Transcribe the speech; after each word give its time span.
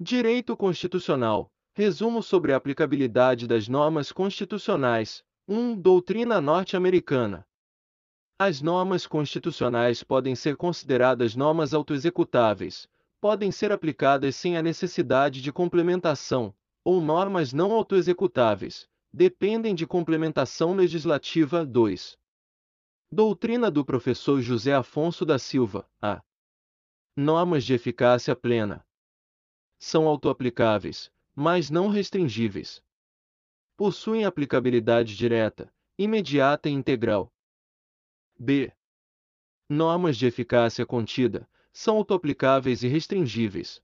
Direito 0.00 0.56
Constitucional. 0.56 1.50
Resumo 1.74 2.22
sobre 2.22 2.52
a 2.52 2.56
aplicabilidade 2.56 3.48
das 3.48 3.66
normas 3.66 4.12
constitucionais. 4.12 5.24
1. 5.48 5.74
Doutrina 5.74 6.40
norte-americana. 6.40 7.44
As 8.38 8.62
normas 8.62 9.08
constitucionais 9.08 10.04
podem 10.04 10.36
ser 10.36 10.56
consideradas 10.56 11.34
normas 11.34 11.74
autoexecutáveis, 11.74 12.88
podem 13.20 13.50
ser 13.50 13.72
aplicadas 13.72 14.36
sem 14.36 14.56
a 14.56 14.62
necessidade 14.62 15.42
de 15.42 15.52
complementação, 15.52 16.54
ou 16.84 17.00
normas 17.00 17.52
não 17.52 17.72
autoexecutáveis, 17.72 18.88
dependem 19.12 19.74
de 19.74 19.84
complementação 19.84 20.76
legislativa. 20.76 21.66
2. 21.66 22.16
Doutrina 23.10 23.68
do 23.68 23.84
professor 23.84 24.40
José 24.40 24.72
Afonso 24.72 25.26
da 25.26 25.40
Silva, 25.40 25.90
A. 26.00 26.22
Normas 27.16 27.64
de 27.64 27.74
eficácia 27.74 28.36
plena. 28.36 28.86
São 29.78 30.08
autoaplicáveis, 30.08 31.10
mas 31.34 31.70
não 31.70 31.88
restringíveis. 31.88 32.82
Possuem 33.76 34.24
aplicabilidade 34.24 35.16
direta, 35.16 35.72
imediata 35.96 36.68
e 36.68 36.72
integral. 36.72 37.32
B. 38.36 38.72
Normas 39.68 40.16
de 40.16 40.26
eficácia 40.26 40.84
contida, 40.84 41.48
são 41.72 41.96
autoaplicáveis 41.96 42.82
e 42.82 42.88
restringíveis. 42.88 43.80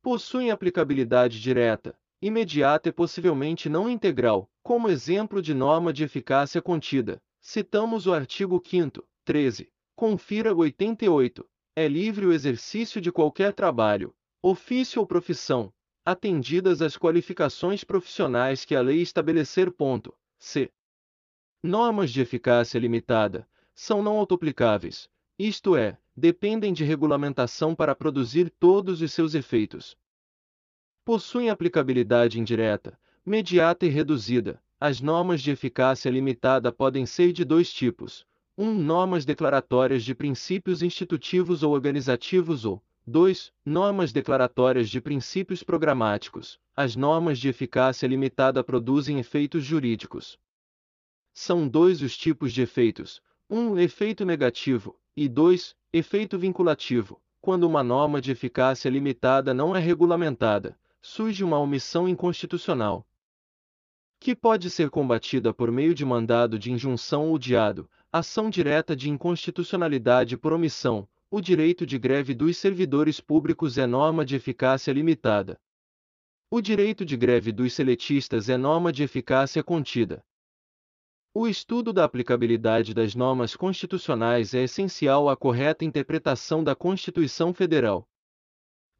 Possuem 0.00 0.50
aplicabilidade 0.50 1.40
direta, 1.40 1.98
imediata 2.20 2.88
e 2.88 2.92
possivelmente 2.92 3.68
não 3.68 3.90
integral. 3.90 4.50
Como 4.62 4.88
exemplo 4.88 5.42
de 5.42 5.52
norma 5.52 5.92
de 5.92 6.04
eficácia 6.04 6.62
contida, 6.62 7.22
citamos 7.42 8.06
o 8.06 8.14
artigo 8.14 8.62
5 8.64 9.06
13. 9.24 9.70
Confira 9.94 10.54
88. 10.54 11.46
É 11.76 11.86
livre 11.86 12.24
o 12.24 12.32
exercício 12.32 13.00
de 13.00 13.12
qualquer 13.12 13.52
trabalho, 13.52 14.14
ofício 14.46 15.00
ou 15.00 15.06
profissão, 15.06 15.72
atendidas 16.04 16.82
as 16.82 16.98
qualificações 16.98 17.82
profissionais 17.82 18.62
que 18.62 18.74
a 18.74 18.82
lei 18.82 19.00
estabelecer. 19.00 19.72
Ponto. 19.72 20.14
C. 20.38 20.70
Normas 21.62 22.10
de 22.10 22.20
eficácia 22.20 22.78
limitada 22.78 23.48
são 23.74 24.02
não 24.02 24.18
autoaplicáveis, 24.18 25.08
isto 25.38 25.74
é, 25.74 25.96
dependem 26.14 26.74
de 26.74 26.84
regulamentação 26.84 27.74
para 27.74 27.94
produzir 27.94 28.50
todos 28.60 29.00
os 29.00 29.14
seus 29.14 29.34
efeitos. 29.34 29.96
Possuem 31.06 31.48
aplicabilidade 31.48 32.38
indireta, 32.38 33.00
mediata 33.24 33.86
e 33.86 33.88
reduzida. 33.88 34.62
As 34.78 35.00
normas 35.00 35.40
de 35.40 35.52
eficácia 35.52 36.10
limitada 36.10 36.70
podem 36.70 37.06
ser 37.06 37.32
de 37.32 37.46
dois 37.46 37.72
tipos: 37.72 38.26
1. 38.58 38.68
Um, 38.68 38.74
normas 38.74 39.24
declaratórias 39.24 40.04
de 40.04 40.14
princípios 40.14 40.82
institutivos 40.82 41.62
ou 41.62 41.72
organizativos 41.72 42.66
ou 42.66 42.82
2. 43.06 43.52
Normas 43.66 44.14
declaratórias 44.14 44.88
de 44.88 44.98
princípios 44.98 45.62
programáticos. 45.62 46.58
As 46.74 46.96
normas 46.96 47.38
de 47.38 47.50
eficácia 47.50 48.06
limitada 48.06 48.64
produzem 48.64 49.18
efeitos 49.18 49.62
jurídicos. 49.62 50.38
São 51.34 51.68
dois 51.68 52.00
os 52.00 52.16
tipos 52.16 52.50
de 52.50 52.62
efeitos: 52.62 53.20
1. 53.50 53.58
Um, 53.58 53.78
efeito 53.78 54.24
negativo, 54.24 54.98
e 55.14 55.28
2. 55.28 55.76
Efeito 55.92 56.38
vinculativo. 56.38 57.20
Quando 57.42 57.64
uma 57.64 57.82
norma 57.82 58.22
de 58.22 58.32
eficácia 58.32 58.88
limitada 58.88 59.52
não 59.52 59.76
é 59.76 59.78
regulamentada, 59.78 60.74
surge 61.02 61.44
uma 61.44 61.58
omissão 61.58 62.08
inconstitucional. 62.08 63.06
Que 64.18 64.34
pode 64.34 64.70
ser 64.70 64.88
combatida 64.88 65.52
por 65.52 65.70
meio 65.70 65.94
de 65.94 66.06
mandado 66.06 66.58
de 66.58 66.72
injunção 66.72 67.28
ou 67.28 67.38
diado, 67.38 67.86
ação 68.10 68.48
direta 68.48 68.96
de 68.96 69.10
inconstitucionalidade 69.10 70.38
por 70.38 70.54
omissão. 70.54 71.06
O 71.36 71.40
direito 71.40 71.84
de 71.84 71.98
greve 71.98 72.32
dos 72.32 72.56
servidores 72.56 73.18
públicos 73.18 73.76
é 73.76 73.88
norma 73.88 74.24
de 74.24 74.36
eficácia 74.36 74.92
limitada. 74.92 75.58
O 76.48 76.60
direito 76.60 77.04
de 77.04 77.16
greve 77.16 77.50
dos 77.50 77.72
seletistas 77.72 78.48
é 78.48 78.56
norma 78.56 78.92
de 78.92 79.02
eficácia 79.02 79.60
contida. 79.60 80.24
O 81.34 81.48
estudo 81.48 81.92
da 81.92 82.04
aplicabilidade 82.04 82.94
das 82.94 83.16
normas 83.16 83.56
constitucionais 83.56 84.54
é 84.54 84.62
essencial 84.62 85.28
à 85.28 85.36
correta 85.36 85.84
interpretação 85.84 86.62
da 86.62 86.76
Constituição 86.76 87.52
Federal. 87.52 88.06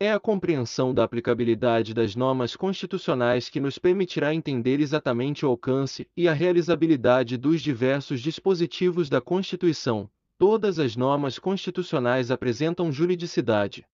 É 0.01 0.11
a 0.11 0.19
compreensão 0.19 0.93
da 0.93 1.05
aplicabilidade 1.05 1.95
das 1.95 2.17
normas 2.17 2.57
constitucionais 2.57 3.49
que 3.49 3.61
nos 3.61 3.79
permitirá 3.79 4.35
entender 4.35 4.81
exatamente 4.81 5.47
o 5.47 5.49
alcance 5.49 6.05
e 6.17 6.27
a 6.27 6.33
realizabilidade 6.33 7.37
dos 7.37 7.63
diversos 7.63 8.21
dispositivos 8.21 9.09
da 9.09 9.21
Constituição. 9.21 10.11
Todas 10.47 10.79
as 10.79 10.95
normas 10.95 11.39
constitucionais 11.39 12.31
apresentam 12.31 12.93
juridicidade. 12.93 13.87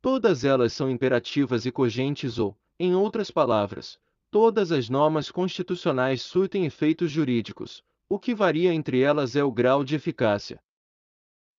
Todas 0.00 0.44
elas 0.44 0.72
são 0.72 0.88
imperativas 0.88 1.66
e 1.66 1.72
cogentes 1.72 2.38
ou, 2.38 2.56
em 2.78 2.94
outras 2.94 3.32
palavras, 3.32 3.98
Todas 4.30 4.70
as 4.70 4.88
normas 4.88 5.28
constitucionais 5.28 6.22
surtem 6.22 6.66
efeitos 6.66 7.10
jurídicos, 7.10 7.82
o 8.08 8.16
que 8.16 8.32
varia 8.32 8.72
entre 8.72 9.00
elas 9.00 9.34
é 9.34 9.42
o 9.42 9.50
grau 9.50 9.82
de 9.82 9.96
eficácia. 9.96 10.62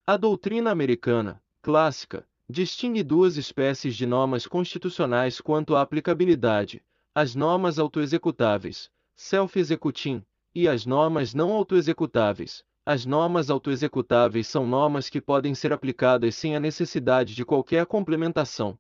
A 0.06 0.16
doutrina 0.16 0.72
americana, 0.72 1.44
clássica, 1.62 2.26
distingue 2.50 3.04
duas 3.04 3.36
espécies 3.36 3.94
de 3.94 4.06
normas 4.06 4.48
constitucionais 4.48 5.42
quanto 5.42 5.76
à 5.76 5.82
aplicabilidade: 5.82 6.82
as 7.14 7.36
normas 7.36 7.78
autoexecutáveis, 7.78 8.90
self-executing, 9.18 10.24
e 10.56 10.66
as 10.66 10.86
normas 10.86 11.34
não 11.34 11.52
autoexecutáveis. 11.52 12.64
As 12.90 13.06
normas 13.06 13.50
autoexecutáveis 13.50 14.48
são 14.48 14.66
normas 14.66 15.10
que 15.10 15.20
podem 15.20 15.54
ser 15.54 15.74
aplicadas 15.74 16.36
sem 16.36 16.56
a 16.56 16.60
necessidade 16.62 17.36
de 17.36 17.44
qualquer 17.44 17.86
complementação. 17.86 18.80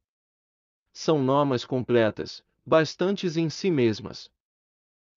São 0.93 1.21
normas 1.21 1.65
completas, 1.65 2.41
bastantes 2.65 3.35
em 3.35 3.49
si 3.49 3.69
mesmas. 3.69 4.31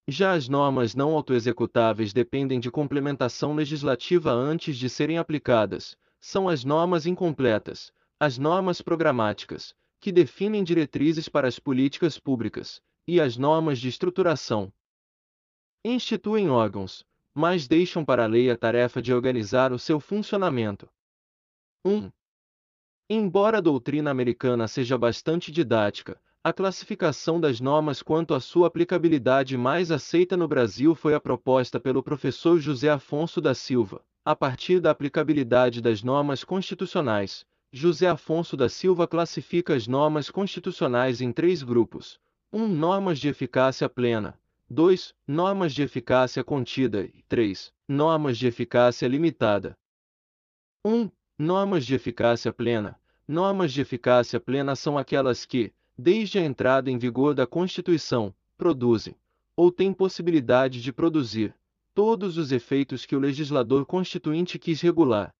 Já 0.08 0.32
as 0.32 0.48
normas 0.48 0.92
não 0.96 1.14
autoexecutáveis 1.14 2.12
dependem 2.12 2.58
de 2.58 2.68
complementação 2.68 3.54
legislativa 3.54 4.32
antes 4.32 4.76
de 4.76 4.90
serem 4.90 5.18
aplicadas, 5.18 5.96
são 6.18 6.48
as 6.48 6.64
normas 6.64 7.06
incompletas, 7.06 7.92
as 8.18 8.38
normas 8.38 8.82
programáticas, 8.82 9.72
que 10.00 10.10
definem 10.10 10.64
diretrizes 10.64 11.28
para 11.28 11.46
as 11.46 11.60
políticas 11.60 12.18
públicas, 12.18 12.82
e 13.06 13.20
as 13.20 13.36
normas 13.36 13.78
de 13.78 13.88
estruturação. 13.88 14.72
Instituem 15.84 16.50
órgãos, 16.50 17.04
mas 17.34 17.68
deixam 17.68 18.04
para 18.04 18.24
a 18.24 18.26
lei 18.26 18.50
a 18.50 18.56
tarefa 18.56 19.00
de 19.00 19.12
organizar 19.12 19.72
o 19.72 19.78
seu 19.78 20.00
funcionamento. 20.00 20.88
1. 21.84 22.10
Embora 23.08 23.58
a 23.58 23.60
doutrina 23.60 24.10
americana 24.10 24.68
seja 24.68 24.96
bastante 24.96 25.50
didática, 25.50 26.20
a 26.42 26.52
classificação 26.54 27.38
das 27.38 27.60
normas 27.60 28.02
quanto 28.02 28.32
à 28.32 28.40
sua 28.40 28.66
aplicabilidade 28.69 29.58
mais 29.58 29.90
aceita 29.90 30.38
no 30.38 30.48
Brasil 30.48 30.94
foi 30.94 31.12
a 31.14 31.20
proposta 31.20 31.78
pelo 31.78 32.02
professor 32.02 32.58
José 32.58 32.88
Afonso 32.88 33.42
da 33.42 33.54
Silva, 33.54 34.02
a 34.24 34.34
partir 34.34 34.80
da 34.80 34.90
aplicabilidade 34.90 35.82
das 35.82 36.02
normas 36.02 36.42
constitucionais. 36.42 37.44
José 37.70 38.08
Afonso 38.08 38.56
da 38.56 38.70
Silva 38.70 39.06
classifica 39.06 39.74
as 39.74 39.86
normas 39.86 40.30
constitucionais 40.30 41.20
em 41.20 41.30
três 41.30 41.62
grupos: 41.62 42.19
1. 42.52 42.62
Um, 42.62 42.69
normas 42.69 43.19
de 43.19 43.28
eficácia 43.28 43.86
plena, 43.86 44.39
2. 44.72 45.12
Normas 45.26 45.75
de 45.75 45.82
eficácia 45.82 46.44
contida 46.44 47.03
e 47.03 47.25
3. 47.28 47.72
Normas 47.88 48.38
de 48.38 48.47
eficácia 48.47 49.08
limitada. 49.08 49.76
1. 50.86 51.10
Normas 51.36 51.84
de 51.84 51.97
eficácia 51.97 52.53
plena. 52.53 52.97
Normas 53.26 53.72
de 53.72 53.81
eficácia 53.81 54.38
plena 54.38 54.76
são 54.76 54.97
aquelas 54.97 55.44
que, 55.44 55.72
desde 55.98 56.38
a 56.38 56.44
entrada 56.44 56.88
em 56.88 56.97
vigor 56.97 57.34
da 57.34 57.48
Constituição, 57.48 58.32
produzem, 58.56 59.16
ou 59.56 59.72
têm 59.72 59.92
possibilidade 59.92 60.81
de 60.81 60.92
produzir, 60.92 61.52
todos 61.92 62.38
os 62.38 62.52
efeitos 62.52 63.04
que 63.04 63.16
o 63.16 63.20
legislador 63.20 63.84
constituinte 63.84 64.56
quis 64.56 64.81
regular. 64.81 65.34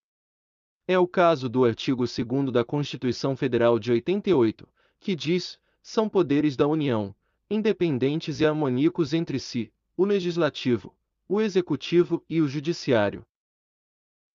É 0.89 0.99
o 0.99 1.07
caso 1.07 1.49
do 1.49 1.65
artigo 1.65 2.05
2 2.05 2.51
da 2.51 2.65
Constituição 2.65 3.37
Federal 3.37 3.79
de 3.79 3.93
88, 3.93 4.69
que 4.99 5.15
diz: 5.15 5.57
são 5.81 6.09
poderes 6.09 6.57
da 6.57 6.67
União, 6.67 7.15
independentes 7.51 8.41
e 8.41 8.47
harmônicos 8.47 9.13
entre 9.13 9.41
si, 9.41 9.73
o 9.97 10.05
legislativo, 10.05 10.95
o 11.29 11.41
executivo 11.41 12.25
e 12.31 12.41
o 12.41 12.47
judiciário. 12.47 13.27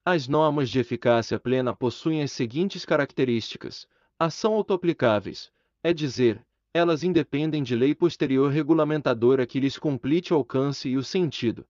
As 0.04 0.28
normas 0.28 0.70
de 0.70 0.80
eficácia 0.80 1.40
plena 1.40 1.74
possuem 1.74 2.22
as 2.22 2.32
seguintes 2.32 2.84
características: 2.84 3.88
ação 4.20 4.54
autoaplicáveis, 4.54 5.50
é 5.82 5.94
dizer, 5.94 6.46
elas 6.74 7.04
independem 7.04 7.64
de 7.64 7.74
lei 7.74 7.96
posterior 7.96 8.52
regulamentadora 8.52 9.48
que 9.48 9.62
lhes 9.62 9.78
complete 9.78 10.34
o 10.34 10.38
alcance 10.38 10.90
e 10.90 10.98
o 10.98 11.04
sentido. 11.04 11.66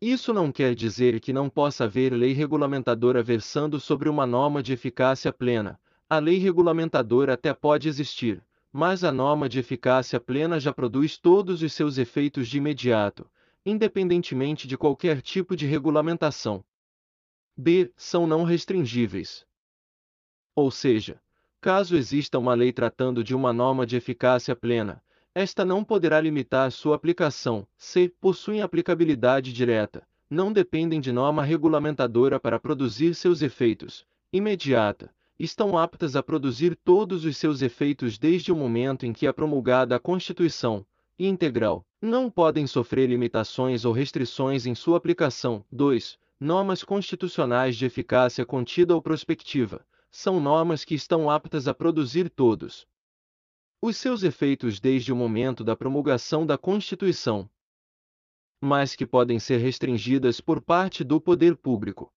Isso 0.00 0.32
não 0.32 0.50
quer 0.50 0.74
dizer 0.74 1.20
que 1.20 1.32
não 1.32 1.48
possa 1.48 1.84
haver 1.84 2.12
lei 2.12 2.32
regulamentadora 2.32 3.22
versando 3.22 3.78
sobre 3.78 4.08
uma 4.08 4.26
norma 4.26 4.62
de 4.62 4.72
eficácia 4.72 5.32
plena. 5.32 5.80
A 6.10 6.18
lei 6.18 6.38
regulamentadora 6.38 7.34
até 7.34 7.52
pode 7.54 7.88
existir, 7.88 8.42
mas 8.72 9.04
a 9.04 9.10
norma 9.10 9.48
de 9.48 9.58
eficácia 9.58 10.20
plena 10.20 10.60
já 10.60 10.72
produz 10.72 11.18
todos 11.18 11.62
os 11.62 11.72
seus 11.72 11.98
efeitos 11.98 12.48
de 12.48 12.58
imediato, 12.58 13.30
independentemente 13.64 14.66
de 14.68 14.76
qualquer 14.76 15.22
tipo 15.22 15.56
de 15.56 15.66
regulamentação. 15.66 16.64
B. 17.56 17.92
São 17.96 18.26
não 18.26 18.44
restringíveis. 18.44 19.46
Ou 20.54 20.70
seja, 20.70 21.20
Caso 21.60 21.96
exista 21.96 22.38
uma 22.38 22.54
lei 22.54 22.72
tratando 22.72 23.24
de 23.24 23.34
uma 23.34 23.52
norma 23.52 23.84
de 23.84 23.96
eficácia 23.96 24.54
plena, 24.54 25.02
esta 25.34 25.64
não 25.64 25.82
poderá 25.82 26.20
limitar 26.20 26.70
sua 26.70 26.94
aplicação. 26.94 27.66
C. 27.76 28.12
Possuem 28.20 28.62
aplicabilidade 28.62 29.52
direta, 29.52 30.06
não 30.30 30.52
dependem 30.52 31.00
de 31.00 31.10
norma 31.10 31.42
regulamentadora 31.42 32.38
para 32.38 32.60
produzir 32.60 33.14
seus 33.14 33.42
efeitos. 33.42 34.06
Imediata, 34.32 35.12
estão 35.38 35.78
aptas 35.78 36.16
a 36.16 36.22
produzir 36.22 36.76
todos 36.76 37.24
os 37.24 37.36
seus 37.36 37.62
efeitos 37.62 38.18
desde 38.18 38.50
o 38.50 38.56
momento 38.56 39.06
em 39.06 39.12
que 39.12 39.26
é 39.26 39.32
promulgada 39.32 39.94
a 39.94 40.00
Constituição. 40.00 40.84
E 41.18 41.26
integral, 41.26 41.84
não 42.00 42.30
podem 42.30 42.66
sofrer 42.66 43.08
limitações 43.08 43.84
ou 43.84 43.92
restrições 43.92 44.66
em 44.66 44.74
sua 44.74 44.96
aplicação. 44.98 45.64
2. 45.70 46.18
Normas 46.40 46.84
constitucionais 46.84 47.76
de 47.76 47.86
eficácia 47.86 48.46
contida 48.46 48.94
ou 48.94 49.02
prospectiva 49.02 49.84
são 50.10 50.40
normas 50.40 50.84
que 50.84 50.94
estão 50.94 51.28
aptas 51.28 51.68
a 51.68 51.74
produzir 51.74 52.30
todos 52.30 52.86
os 53.82 53.96
seus 53.96 54.22
efeitos 54.22 54.80
desde 54.80 55.12
o 55.12 55.16
momento 55.16 55.62
da 55.62 55.76
promulgação 55.76 56.44
da 56.44 56.58
Constituição, 56.58 57.48
mas 58.60 58.96
que 58.96 59.06
podem 59.06 59.38
ser 59.38 59.58
restringidas 59.58 60.40
por 60.40 60.60
parte 60.60 61.04
do 61.04 61.20
poder 61.20 61.56
público. 61.56 62.12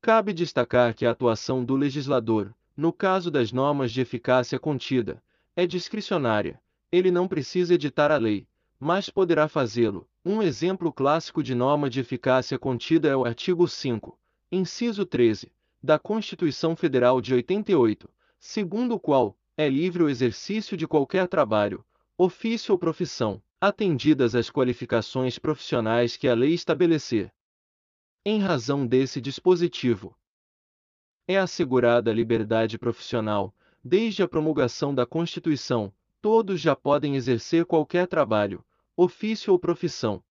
Cabe 0.00 0.32
destacar 0.32 0.94
que 0.94 1.04
a 1.04 1.10
atuação 1.10 1.64
do 1.64 1.74
legislador, 1.74 2.54
no 2.76 2.92
caso 2.92 3.30
das 3.30 3.50
normas 3.52 3.90
de 3.90 4.00
eficácia 4.00 4.58
contida, 4.58 5.22
é 5.56 5.66
discricionária. 5.66 6.60
Ele 6.92 7.10
não 7.10 7.26
precisa 7.26 7.74
editar 7.74 8.12
a 8.12 8.16
lei, 8.16 8.46
mas 8.78 9.10
poderá 9.10 9.48
fazê-lo. 9.48 10.06
Um 10.24 10.42
exemplo 10.42 10.92
clássico 10.92 11.42
de 11.42 11.54
norma 11.54 11.88
de 11.88 12.00
eficácia 12.00 12.58
contida 12.58 13.08
é 13.08 13.16
o 13.16 13.24
artigo 13.24 13.66
5, 13.66 14.18
inciso 14.52 15.04
13, 15.06 15.50
da 15.82 15.98
Constituição 15.98 16.76
Federal 16.76 17.20
de 17.20 17.34
88, 17.34 18.08
segundo 18.38 18.94
o 18.94 19.00
qual 19.00 19.36
é 19.56 19.68
livre 19.68 20.02
o 20.02 20.08
exercício 20.08 20.76
de 20.76 20.86
qualquer 20.86 21.26
trabalho, 21.26 21.84
ofício 22.18 22.72
ou 22.72 22.78
profissão, 22.78 23.42
atendidas 23.60 24.34
as 24.34 24.50
qualificações 24.50 25.38
profissionais 25.38 26.16
que 26.16 26.28
a 26.28 26.34
lei 26.34 26.52
estabelecer. 26.52 27.32
Em 28.28 28.40
razão 28.40 28.84
desse 28.84 29.20
dispositivo, 29.20 30.18
é 31.28 31.38
assegurada 31.38 32.10
a 32.10 32.12
liberdade 32.12 32.76
profissional, 32.76 33.54
desde 33.84 34.20
a 34.20 34.26
promulgação 34.26 34.92
da 34.92 35.06
Constituição, 35.06 35.94
todos 36.20 36.60
já 36.60 36.74
podem 36.74 37.14
exercer 37.14 37.64
qualquer 37.64 38.08
trabalho, 38.08 38.64
ofício 38.96 39.52
ou 39.52 39.60
profissão. 39.60 40.24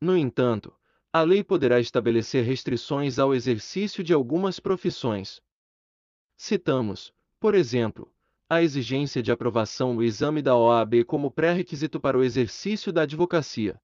No 0.00 0.16
entanto, 0.16 0.72
a 1.12 1.22
lei 1.22 1.42
poderá 1.42 1.80
estabelecer 1.80 2.44
restrições 2.44 3.18
ao 3.18 3.34
exercício 3.34 4.04
de 4.04 4.14
algumas 4.14 4.60
profissões. 4.60 5.42
Citamos, 6.36 7.12
por 7.40 7.56
exemplo, 7.56 8.14
a 8.48 8.62
exigência 8.62 9.20
de 9.20 9.32
aprovação 9.32 9.94
no 9.94 10.04
exame 10.04 10.40
da 10.40 10.56
OAB 10.56 11.02
como 11.04 11.28
pré-requisito 11.28 11.98
para 11.98 12.16
o 12.16 12.22
exercício 12.22 12.92
da 12.92 13.02
advocacia. 13.02 13.80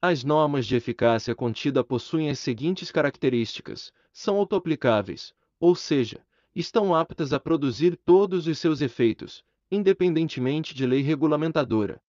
As 0.00 0.22
normas 0.22 0.64
de 0.64 0.76
eficácia 0.76 1.34
contida 1.34 1.82
possuem 1.82 2.30
as 2.30 2.38
seguintes 2.38 2.88
características: 2.88 3.92
são 4.12 4.36
autoaplicáveis, 4.36 5.34
ou 5.58 5.74
seja, 5.74 6.24
estão 6.54 6.94
aptas 6.94 7.32
a 7.32 7.40
produzir 7.40 7.96
todos 8.04 8.46
os 8.46 8.60
seus 8.60 8.80
efeitos, 8.80 9.44
independentemente 9.68 10.72
de 10.72 10.86
lei 10.86 11.02
regulamentadora. 11.02 12.00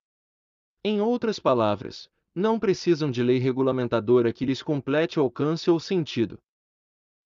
Em 0.83 1.01
outras 1.01 1.39
palavras, 1.39 2.07
não 2.35 2.59
precisam 2.59 3.09
de 3.09 3.23
lei 3.23 3.39
regulamentadora 3.39 4.31
que 4.31 4.45
lhes 4.45 4.61
complete 4.61 5.19
o 5.19 5.23
alcance 5.23 5.67
ou 5.67 5.79
sentido. 5.79 6.39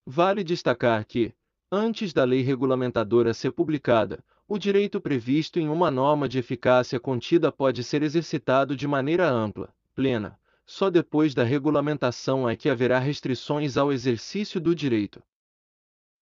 Vale 0.06 0.46
destacar 0.46 1.06
que, 1.06 1.34
antes 1.70 2.14
da 2.14 2.24
lei 2.24 2.42
regulamentadora 2.42 3.34
ser 3.34 3.52
publicada, 3.52 4.24
o 4.48 4.58
direito 4.58 5.02
previsto 5.02 5.60
em 5.60 5.68
uma 5.68 5.92
norma 5.92 6.30
de 6.30 6.40
eficácia 6.40 7.02
contida 7.02 7.52
pode 7.52 7.84
ser 7.84 8.02
exercitado 8.02 8.78
de 8.78 8.88
maneira 8.88 9.30
ampla, 9.30 9.74
plena, 9.94 10.40
só 10.66 10.90
depois 10.90 11.34
da 11.34 11.44
regulamentação 11.44 12.50
é 12.50 12.56
que 12.56 12.70
haverá 12.70 13.00
restrições 13.00 13.78
ao 13.78 13.92
exercício 13.92 14.60
do 14.60 14.74
direito. 14.74 15.22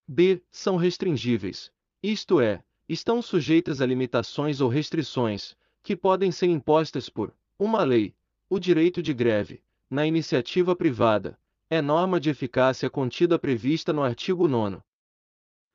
B. 0.06 0.42
São 0.50 0.76
restringíveis, 0.76 1.72
isto 2.02 2.40
é, 2.40 2.62
estão 2.88 3.22
sujeitas 3.22 3.80
a 3.80 3.86
limitações 3.86 4.60
ou 4.60 4.68
restrições, 4.68 5.56
que 5.82 5.96
podem 5.96 6.30
ser 6.30 6.46
impostas 6.46 7.08
por 7.08 7.34
uma 7.58 7.84
lei, 7.84 8.14
o 8.48 8.58
direito 8.58 9.02
de 9.02 9.14
greve, 9.14 9.62
na 9.88 10.06
iniciativa 10.06 10.74
privada, 10.74 11.38
é 11.70 11.80
norma 11.80 12.20
de 12.20 12.28
eficácia 12.28 12.90
contida 12.90 13.38
prevista 13.38 13.92
no 13.92 14.02
artigo 14.02 14.48
9. 14.48 14.78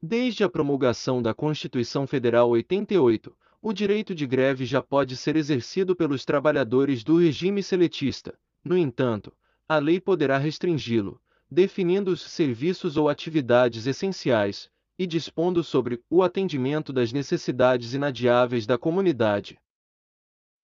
Desde 0.02 0.44
a 0.44 0.50
promulgação 0.50 1.22
da 1.22 1.34
Constituição 1.34 2.06
Federal 2.06 2.50
88, 2.50 3.36
o 3.62 3.74
direito 3.74 4.14
de 4.14 4.28
greve 4.28 4.66
já 4.66 4.82
pode 4.82 5.18
ser 5.18 5.36
exercido 5.36 5.96
pelos 5.96 6.24
trabalhadores 6.24 7.04
do 7.04 7.18
regime 7.18 7.64
seletista. 7.64 8.38
No 8.64 8.78
entanto, 8.78 9.36
a 9.68 9.78
lei 9.80 10.00
poderá 10.00 10.38
restringi-lo, 10.38 11.22
definindo 11.50 12.12
os 12.12 12.22
serviços 12.22 12.98
ou 12.98 13.10
atividades 13.10 13.88
essenciais 13.88 14.70
e 14.98 15.06
dispondo 15.06 15.64
sobre 15.64 16.02
o 16.10 16.24
atendimento 16.24 16.92
das 16.92 17.14
necessidades 17.14 17.94
inadiáveis 17.94 18.66
da 18.66 18.78
comunidade. 18.78 19.60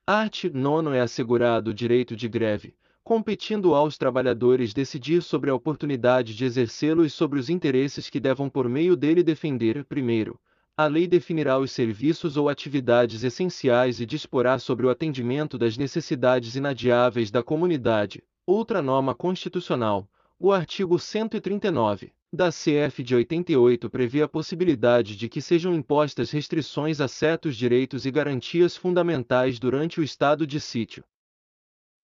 Art. 0.05 0.45
9 0.45 0.97
é 0.97 1.01
assegurado 1.01 1.71
o 1.71 1.73
direito 1.73 2.15
de 2.15 2.27
greve, 2.27 2.75
competindo 3.03 3.75
aos 3.75 3.97
trabalhadores 3.97 4.73
decidir 4.73 5.21
sobre 5.21 5.49
a 5.49 5.55
oportunidade 5.55 6.35
de 6.35 6.45
exercê-lo 6.45 7.05
e 7.05 7.09
sobre 7.09 7.39
os 7.39 7.49
interesses 7.49 8.09
que 8.09 8.19
devam 8.19 8.49
por 8.49 8.67
meio 8.67 8.95
dele 8.95 9.23
defender. 9.23 9.85
Primeiro, 9.85 10.39
a 10.75 10.87
lei 10.87 11.07
definirá 11.07 11.59
os 11.59 11.71
serviços 11.71 12.35
ou 12.35 12.49
atividades 12.49 13.23
essenciais 13.23 13.99
e 13.99 14.05
disporá 14.05 14.57
sobre 14.57 14.87
o 14.87 14.89
atendimento 14.89 15.57
das 15.57 15.77
necessidades 15.77 16.55
inadiáveis 16.55 17.29
da 17.29 17.43
comunidade. 17.43 18.23
Outra 18.45 18.81
norma 18.81 19.13
constitucional, 19.13 20.09
o 20.39 20.51
artigo 20.51 20.97
139 20.97 22.11
da 22.33 22.49
CF 22.49 23.03
de 23.03 23.15
88 23.15 23.87
prevê 23.91 24.23
a 24.23 24.27
possibilidade 24.27 25.15
de 25.15 25.29
que 25.29 25.39
sejam 25.39 25.75
impostas 25.75 26.31
restrições 26.31 26.99
a 26.99 27.07
certos 27.07 27.55
direitos 27.55 28.07
e 28.07 28.11
garantias 28.11 28.75
fundamentais 28.75 29.59
durante 29.59 29.99
o 29.99 30.03
estado 30.03 30.47
de 30.47 30.59
sítio. 30.59 31.03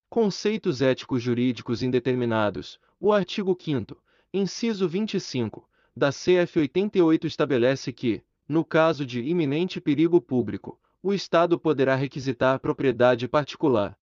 Conceitos 0.07 0.83
éticos 0.83 1.23
jurídicos 1.23 1.81
indeterminados. 1.81 2.79
O 2.99 3.11
artigo 3.11 3.57
5 3.59 3.97
inciso 4.31 4.87
25, 4.87 5.67
da 5.97 6.11
CF 6.11 6.59
88 6.59 7.25
estabelece 7.25 7.91
que, 7.91 8.21
no 8.49 8.65
caso 8.65 9.05
de 9.05 9.21
iminente 9.21 9.79
perigo 9.79 10.19
público, 10.19 10.79
o 11.03 11.13
Estado 11.13 11.59
poderá 11.59 11.93
requisitar 11.93 12.59
propriedade 12.59 13.27
particular. 13.27 13.95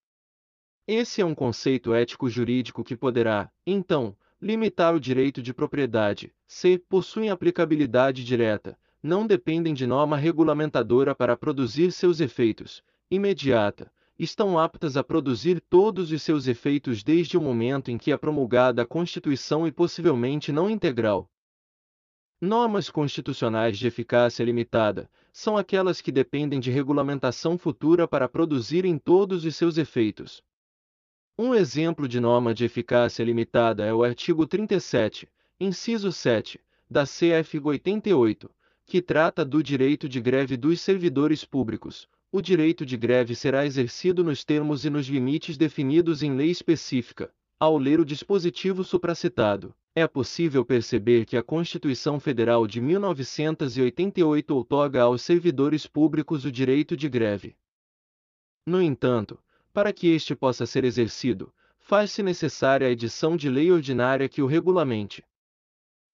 Esse 0.88 1.20
é 1.20 1.26
um 1.26 1.36
conceito 1.36 1.94
ético-jurídico 1.94 2.82
que 2.82 2.96
poderá, 2.96 3.52
então, 3.66 4.16
limitar 4.42 4.96
o 4.96 5.02
direito 5.02 5.42
de 5.42 5.54
propriedade, 5.54 6.34
c. 6.48 6.82
possuem 6.88 7.30
aplicabilidade 7.30 8.24
direta, 8.24 8.80
não 9.04 9.28
dependem 9.28 9.74
de 9.74 9.86
norma 9.86 10.16
regulamentadora 10.16 11.14
para 11.14 11.36
produzir 11.36 11.92
seus 11.92 12.22
efeitos, 12.22 12.82
imediata, 13.12 13.92
estão 14.18 14.58
aptas 14.58 14.96
a 14.96 15.04
produzir 15.04 15.60
todos 15.60 16.10
os 16.10 16.24
seus 16.24 16.48
efeitos 16.48 17.04
desde 17.04 17.38
o 17.38 17.42
momento 17.42 17.92
em 17.92 17.98
que 17.98 18.14
é 18.14 18.18
promulgada 18.18 18.84
a 18.84 18.86
Constituição 18.86 19.68
e 19.68 19.74
possivelmente 19.74 20.54
não 20.54 20.70
integral. 20.70 21.30
Normas 22.42 22.90
constitucionais 22.90 23.78
de 23.78 23.88
eficácia 23.88 24.44
limitada 24.44 25.10
são 25.32 25.58
aquelas 25.58 26.02
que 26.02 26.12
dependem 26.12 26.60
de 26.60 26.72
regulamentação 26.72 27.58
futura 27.58 28.08
para 28.08 28.30
produzirem 28.30 28.98
todos 28.98 29.46
os 29.46 29.56
seus 29.56 29.78
efeitos, 29.78 30.44
um 31.40 31.54
exemplo 31.54 32.08
de 32.08 32.20
norma 32.20 32.52
de 32.52 32.66
eficácia 32.66 33.24
limitada 33.24 33.86
é 33.86 33.94
o 33.94 34.04
artigo 34.04 34.48
37, 34.48 35.30
inciso 35.60 36.12
7, 36.12 36.60
da 36.90 37.04
CF 37.04 37.60
88, 37.64 38.50
que 38.88 39.04
trata 39.04 39.46
do 39.46 39.62
direito 39.62 40.10
de 40.10 40.20
greve 40.20 40.58
dos 40.58 40.82
servidores 40.82 41.46
públicos. 41.46 42.10
O 42.32 42.42
direito 42.42 42.84
de 42.84 42.98
greve 42.98 43.36
será 43.36 43.68
exercido 43.68 44.24
nos 44.24 44.44
termos 44.44 44.84
e 44.84 44.90
nos 44.90 45.06
limites 45.06 45.58
definidos 45.58 46.24
em 46.24 46.36
lei 46.36 46.50
específica. 46.50 47.32
Ao 47.60 47.76
ler 47.76 48.00
o 48.00 48.06
dispositivo 48.06 48.84
supracitado, 48.84 49.74
é 49.96 50.08
possível 50.08 50.64
perceber 50.64 51.26
que 51.26 51.36
a 51.36 51.42
Constituição 51.42 52.20
Federal 52.20 52.68
de 52.68 52.80
1988 52.80 54.56
outorga 54.56 55.02
aos 55.02 55.24
servidores 55.24 55.88
públicos 55.88 56.46
o 56.46 56.52
direito 56.52 56.96
de 56.96 57.10
greve. 57.10 57.58
No 58.64 58.80
entanto, 58.80 59.40
para 59.74 59.92
que 59.92 60.08
este 60.08 60.36
possa 60.36 60.68
ser 60.68 60.84
exercido, 60.84 61.52
faz-se 61.80 62.22
necessária 62.22 62.88
a 62.88 62.92
edição 62.92 63.36
de 63.36 63.50
lei 63.50 63.72
ordinária 63.72 64.30
que 64.30 64.40
o 64.40 64.46
regulamente. 64.46 65.24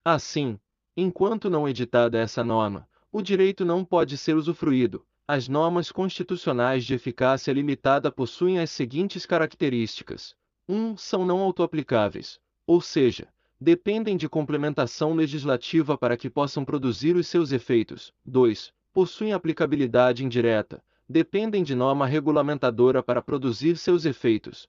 Assim, 0.06 0.58
enquanto 0.96 1.50
não 1.50 1.68
editada 1.68 2.18
essa 2.18 2.42
norma, 2.42 2.88
o 3.12 3.22
direito 3.22 3.66
não 3.66 3.84
pode 3.84 4.18
ser 4.18 4.38
usufruído. 4.38 5.06
As 5.28 5.50
normas 5.50 5.92
constitucionais 5.92 6.86
de 6.86 6.94
eficácia 6.94 7.52
limitada 7.52 8.10
possuem 8.10 8.60
as 8.60 8.72
seguintes 8.72 9.26
características: 9.26 10.38
1. 10.68 10.76
Um, 10.76 10.98
são 10.98 11.26
não 11.26 11.40
autoaplicáveis, 11.40 12.40
ou 12.66 12.80
seja, 12.80 13.28
dependem 13.60 14.18
de 14.18 14.30
complementação 14.30 15.14
legislativa 15.14 15.98
para 15.98 16.18
que 16.18 16.30
possam 16.30 16.64
produzir 16.64 17.16
os 17.16 17.28
seus 17.28 17.52
efeitos. 17.52 18.14
2. 18.26 18.74
Possuem 18.94 19.34
aplicabilidade 19.34 20.24
indireta, 20.24 20.84
dependem 21.08 21.64
de 21.64 21.76
norma 21.76 22.06
regulamentadora 22.06 23.02
para 23.02 23.22
produzir 23.22 23.78
seus 23.78 24.06
efeitos. 24.06 24.68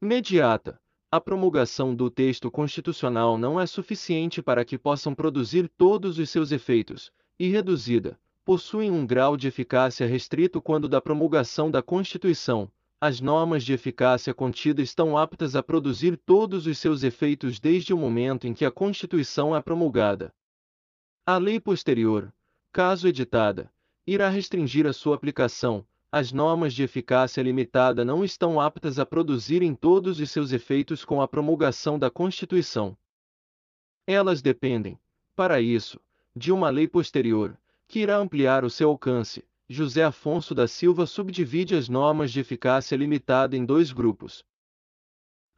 Imediata. 0.00 0.80
A 1.10 1.20
promulgação 1.20 1.94
do 1.94 2.10
texto 2.10 2.50
constitucional 2.50 3.38
não 3.38 3.60
é 3.60 3.66
suficiente 3.66 4.42
para 4.42 4.64
que 4.64 4.76
possam 4.76 5.14
produzir 5.14 5.70
todos 5.78 6.18
os 6.18 6.28
seus 6.28 6.52
efeitos, 6.52 7.12
e 7.38 7.48
reduzida. 7.48 8.18
Possuem 8.44 8.90
um 8.90 9.06
grau 9.06 9.36
de 9.36 9.48
eficácia 9.48 10.06
restrito 10.06 10.60
quando 10.60 10.88
da 10.88 11.00
promulgação 11.00 11.70
da 11.70 11.82
Constituição, 11.82 12.70
as 13.00 13.20
normas 13.20 13.62
de 13.62 13.74
eficácia 13.74 14.32
contida 14.32 14.80
estão 14.80 15.18
aptas 15.18 15.54
a 15.54 15.62
produzir 15.62 16.16
todos 16.16 16.66
os 16.66 16.78
seus 16.78 17.02
efeitos 17.02 17.60
desde 17.60 17.92
o 17.92 17.98
momento 17.98 18.46
em 18.46 18.54
que 18.54 18.64
a 18.64 18.70
Constituição 18.70 19.54
é 19.54 19.60
promulgada. 19.60 20.34
A 21.26 21.36
lei 21.36 21.60
posterior, 21.60 22.32
caso 22.72 23.06
editada, 23.06 23.70
irá 24.06 24.28
restringir 24.28 24.86
a 24.86 24.92
sua 24.92 25.14
aplicação. 25.14 25.86
As 26.10 26.32
normas 26.32 26.72
de 26.72 26.82
eficácia 26.82 27.42
limitada 27.42 28.04
não 28.04 28.24
estão 28.24 28.58
aptas 28.58 28.98
a 28.98 29.04
produzirem 29.04 29.74
todos 29.74 30.18
os 30.18 30.30
seus 30.30 30.52
efeitos 30.52 31.04
com 31.04 31.20
a 31.20 31.28
promulgação 31.28 31.98
da 31.98 32.10
Constituição. 32.10 32.96
Elas 34.06 34.40
dependem, 34.40 34.98
para 35.34 35.60
isso, 35.60 36.00
de 36.34 36.50
uma 36.52 36.70
lei 36.70 36.88
posterior, 36.88 37.58
que 37.86 37.98
irá 37.98 38.16
ampliar 38.16 38.64
o 38.64 38.70
seu 38.70 38.88
alcance, 38.88 39.44
José 39.68 40.04
Afonso 40.04 40.54
da 40.54 40.68
Silva 40.68 41.06
subdivide 41.06 41.74
as 41.74 41.88
normas 41.88 42.30
de 42.30 42.38
eficácia 42.38 42.96
limitada 42.96 43.56
em 43.56 43.64
dois 43.64 43.90
grupos. 43.90 44.44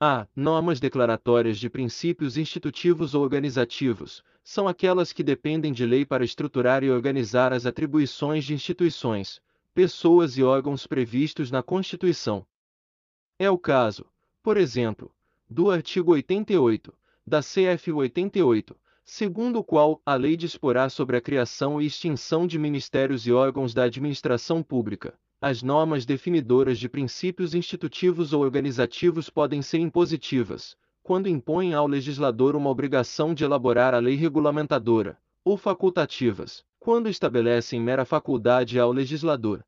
A. 0.01 0.27
Normas 0.35 0.81
declaratórias 0.81 1.59
de 1.59 1.69
princípios 1.69 2.39
institutivos 2.39 3.15
ou 3.15 3.23
organizativos, 3.23 4.23
são 4.43 4.67
aquelas 4.67 5.13
que 5.13 5.23
dependem 5.23 5.75
de 5.75 5.85
lei 5.85 6.07
para 6.07 6.25
estruturar 6.25 6.83
e 6.83 6.91
organizar 6.91 7.53
as 7.53 7.67
atribuições 7.67 8.47
de 8.47 8.55
instituições, 8.55 9.43
pessoas 9.75 10.39
e 10.39 10.43
órgãos 10.43 10.87
previstos 10.87 11.51
na 11.51 11.63
Constituição. 11.63 12.47
É 13.39 13.51
o 13.51 13.59
caso, 13.59 14.07
por 14.43 14.57
exemplo, 14.57 15.15
do 15.51 15.71
artigo 15.71 16.13
88, 16.13 16.97
da 17.27 17.41
CF 17.41 17.93
88, 17.93 18.75
segundo 19.11 19.61
o 19.61 19.65
qual 19.65 20.03
a 20.05 20.15
lei 20.17 20.37
disporá 20.37 20.91
sobre 20.91 21.17
a 21.17 21.21
criação 21.21 21.81
e 21.81 21.87
extinção 21.87 22.47
de 22.47 22.59
ministérios 22.59 23.27
e 23.27 23.33
órgãos 23.33 23.73
da 23.73 23.85
administração 23.85 24.63
pública. 24.63 25.19
As 25.41 25.63
normas 25.63 26.05
definidoras 26.05 26.79
de 26.79 26.91
princípios 26.91 27.55
institutivos 27.55 28.35
ou 28.35 28.43
organizativos 28.43 29.31
podem 29.31 29.63
ser 29.63 29.79
impositivas, 29.79 30.77
quando 31.03 31.27
impõem 31.27 31.73
ao 31.73 31.87
legislador 31.87 32.55
uma 32.55 32.69
obrigação 32.69 33.33
de 33.33 33.45
elaborar 33.45 33.95
a 33.95 33.99
lei 33.99 34.15
regulamentadora, 34.15 35.19
ou 35.43 35.57
facultativas, 35.57 36.63
quando 36.79 37.09
estabelecem 37.09 37.81
mera 37.81 38.05
faculdade 38.05 38.79
ao 38.79 38.93
legislador. 38.93 39.65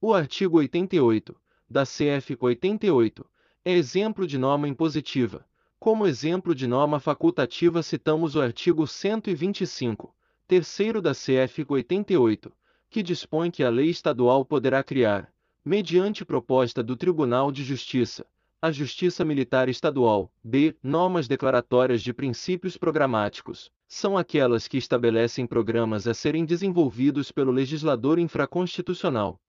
O 0.00 0.14
artigo 0.14 0.58
88, 0.58 1.34
da 1.68 1.82
CF 1.82 2.36
88, 2.38 3.28
é 3.64 3.72
exemplo 3.72 4.28
de 4.28 4.38
norma 4.38 4.68
impositiva, 4.68 5.44
como 5.78 6.06
exemplo 6.06 6.54
de 6.54 6.66
norma 6.66 6.98
facultativa 6.98 7.82
citamos 7.84 8.34
o 8.34 8.40
artigo 8.40 8.84
125, 8.84 10.12
terceiro 10.46 11.00
da 11.00 11.12
CF 11.12 11.64
88, 11.68 12.52
que 12.90 13.02
dispõe 13.02 13.48
que 13.50 13.62
a 13.62 13.70
lei 13.70 13.88
estadual 13.88 14.44
poderá 14.44 14.82
criar, 14.82 15.32
mediante 15.64 16.24
proposta 16.24 16.82
do 16.82 16.96
Tribunal 16.96 17.52
de 17.52 17.62
Justiça, 17.62 18.26
a 18.60 18.72
Justiça 18.72 19.24
Militar 19.24 19.68
Estadual, 19.68 20.32
b. 20.42 20.74
Normas 20.82 21.28
declaratórias 21.28 22.02
de 22.02 22.12
princípios 22.12 22.76
programáticos. 22.76 23.70
São 23.86 24.18
aquelas 24.18 24.66
que 24.66 24.76
estabelecem 24.76 25.46
programas 25.46 26.08
a 26.08 26.12
serem 26.12 26.44
desenvolvidos 26.44 27.30
pelo 27.30 27.52
legislador 27.52 28.18
infraconstitucional. 28.18 29.40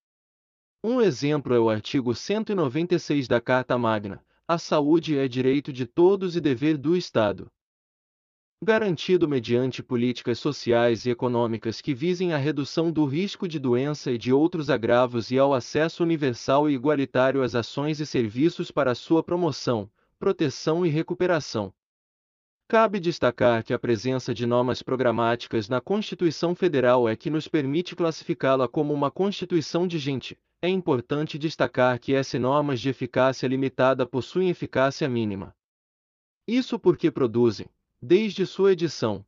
Um 0.84 1.02
exemplo 1.02 1.56
é 1.56 1.60
o 1.60 1.70
artigo 1.72 2.14
196 2.14 3.28
da 3.28 3.42
Carta 3.42 3.78
Magna, 3.80 4.24
a 4.50 4.58
saúde 4.58 5.16
é 5.16 5.28
direito 5.28 5.72
de 5.72 5.86
todos 5.86 6.36
e 6.36 6.42
dever 6.42 6.76
do 6.76 6.98
Estado. 6.98 7.52
Garantido 8.64 9.30
mediante 9.30 9.84
políticas 9.84 10.40
sociais 10.40 11.06
e 11.06 11.12
econômicas 11.12 11.82
que 11.82 11.94
visem 11.94 12.34
a 12.34 12.38
redução 12.38 12.92
do 12.92 13.06
risco 13.06 13.48
de 13.48 13.60
doença 13.60 14.12
e 14.12 14.18
de 14.18 14.34
outros 14.34 14.72
agravos 14.72 15.30
e 15.30 15.38
ao 15.38 15.54
acesso 15.54 16.02
universal 16.02 16.68
e 16.68 16.74
igualitário 16.74 17.44
às 17.44 17.54
ações 17.54 18.00
e 18.00 18.08
serviços 18.08 18.72
para 18.72 18.96
sua 18.96 19.22
promoção, 19.22 19.88
proteção 20.18 20.84
e 20.84 20.90
recuperação. 20.90 21.72
Cabe 22.68 23.00
destacar 23.00 23.64
que 23.64 23.72
a 23.72 23.78
presença 23.78 24.34
de 24.34 24.48
normas 24.48 24.82
programáticas 24.82 25.70
na 25.70 25.80
Constituição 25.80 26.56
Federal 26.56 27.08
é 27.08 27.16
que 27.16 27.30
nos 27.30 27.48
permite 27.48 27.96
classificá-la 27.96 28.68
como 28.68 28.96
uma 28.96 29.12
Constituição 29.12 29.88
vigente, 29.88 30.36
é 30.62 30.68
importante 30.68 31.38
destacar 31.38 32.00
que 32.00 32.14
essas 32.14 32.40
normas 32.40 32.82
de 32.82 32.90
eficácia 32.90 33.48
limitada 33.48 34.06
possuem 34.06 34.50
eficácia 34.50 35.08
mínima. 35.08 35.56
Isso 36.46 36.78
porque 36.78 37.10
produzem, 37.10 37.68
desde 38.02 38.46
sua 38.46 38.74
edição, 38.74 39.26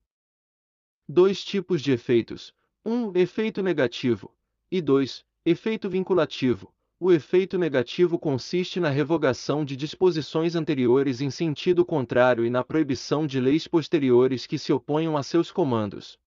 dois 1.08 1.44
tipos 1.44 1.82
de 1.82 1.92
efeitos: 1.92 2.54
um, 2.86 3.16
efeito 3.18 3.62
negativo, 3.62 4.34
e 4.70 4.82
dois, 4.82 5.26
efeito 5.46 5.90
vinculativo. 5.90 6.74
O 7.00 7.12
efeito 7.12 7.58
negativo 7.58 8.20
consiste 8.20 8.80
na 8.80 8.90
revogação 8.90 9.66
de 9.66 9.76
disposições 9.76 10.56
anteriores 10.56 11.20
em 11.20 11.32
sentido 11.32 11.84
contrário 11.84 12.46
e 12.46 12.50
na 12.50 12.64
proibição 12.64 13.26
de 13.26 13.40
leis 13.40 13.68
posteriores 13.68 14.46
que 14.46 14.60
se 14.60 14.72
oponham 14.72 15.18
a 15.18 15.24
seus 15.24 15.52
comandos. 15.52 16.20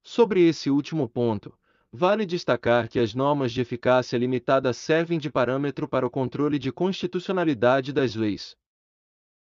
Sobre 0.00 0.46
esse 0.48 0.70
último 0.70 1.08
ponto, 1.08 1.52
Vale 1.92 2.24
destacar 2.24 2.88
que 2.88 3.00
as 3.00 3.14
normas 3.14 3.52
de 3.52 3.60
eficácia 3.60 4.16
limitada 4.16 4.72
servem 4.72 5.18
de 5.18 5.28
parâmetro 5.28 5.88
para 5.88 6.06
o 6.06 6.10
controle 6.10 6.58
de 6.58 6.70
constitucionalidade 6.70 7.92
das 7.92 8.14
leis. 8.14 8.56